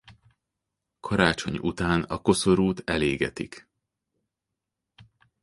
Karácsony 0.99 1.57
után 1.57 2.03
a 2.03 2.17
koszorút 2.21 2.81
elégetik. 2.89 3.69